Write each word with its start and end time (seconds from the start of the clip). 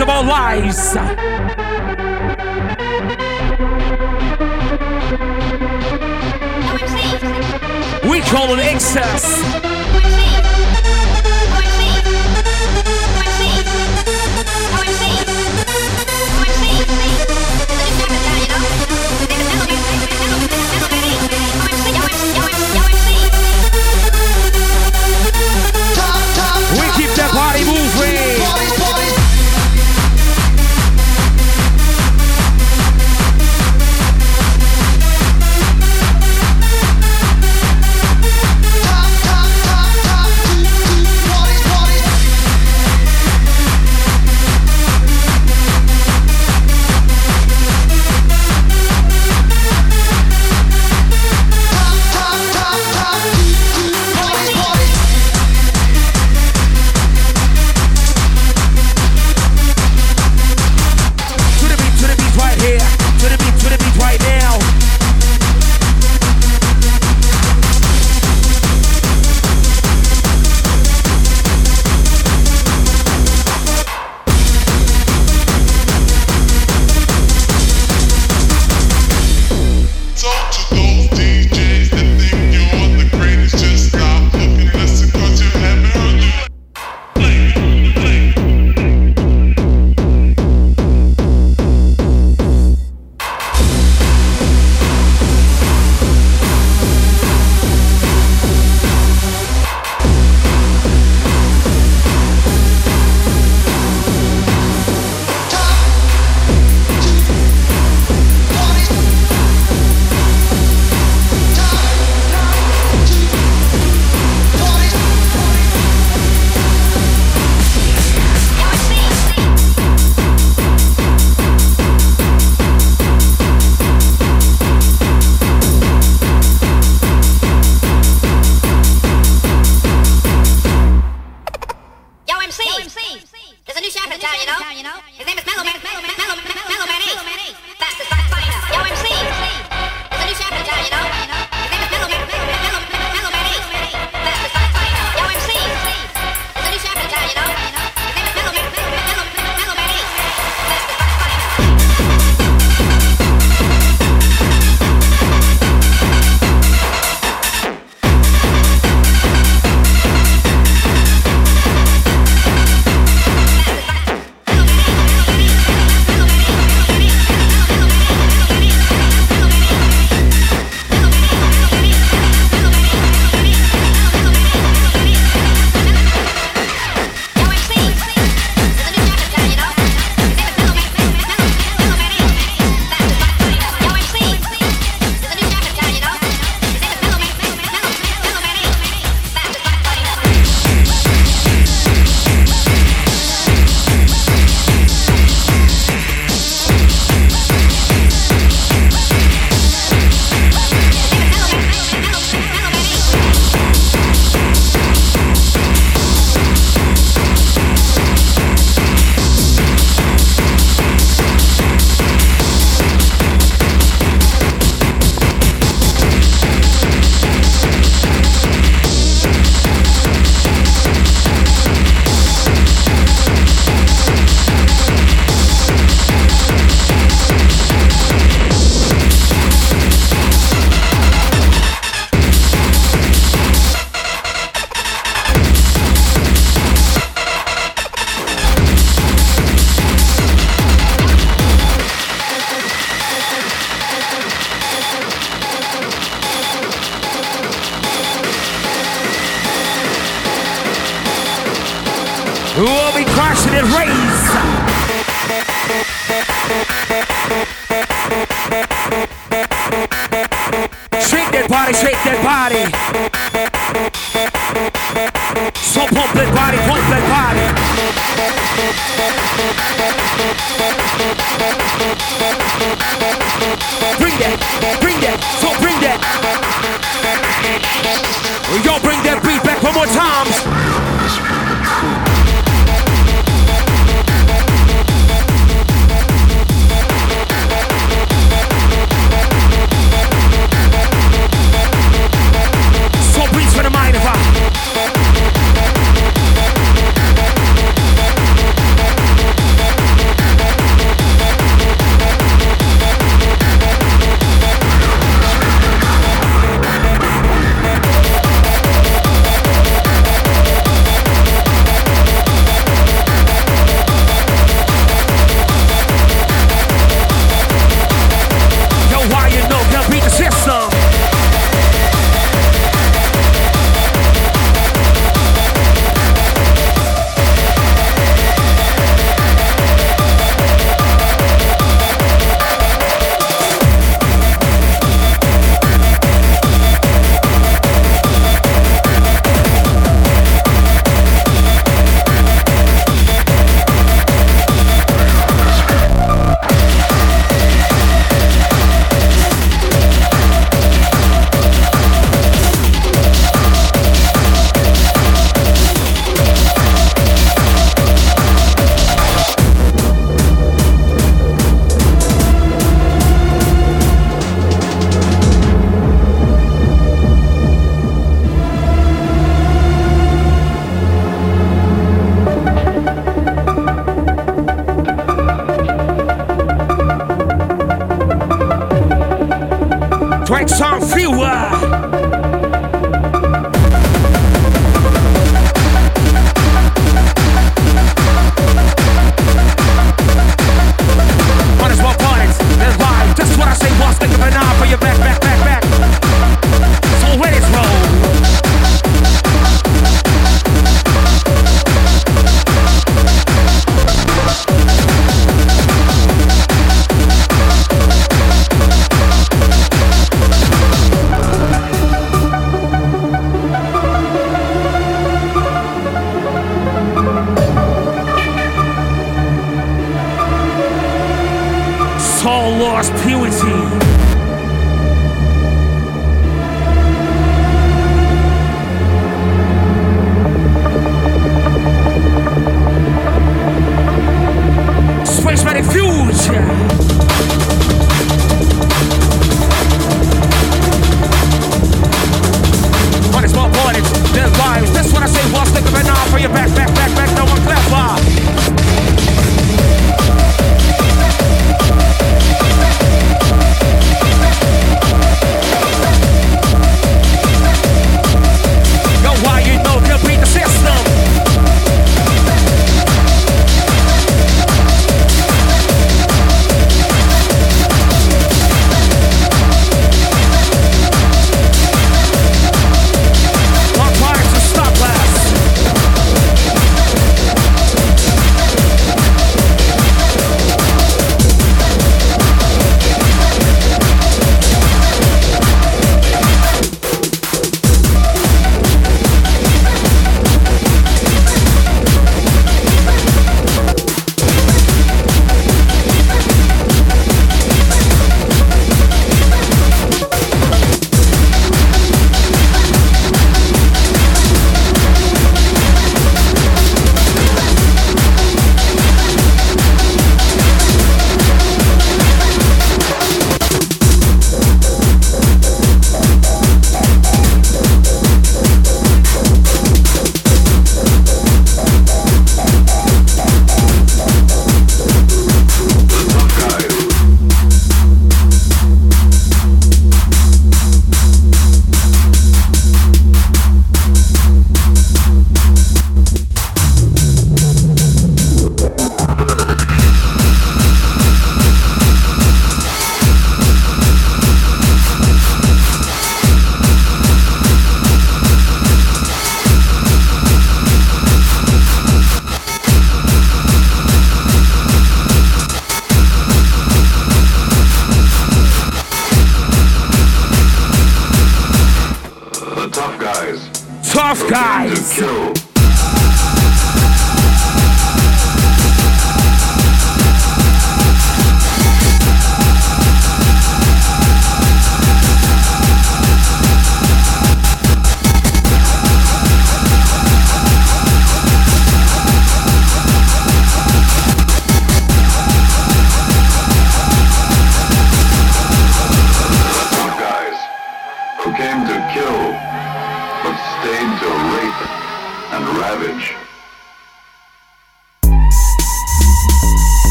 of 0.00 0.08
our 0.08 0.24
lives. 0.24 0.94
We 8.08 8.20
call 8.22 8.54
it 8.54 8.60
excess. 8.60 9.65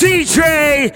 DJ! 0.00 0.94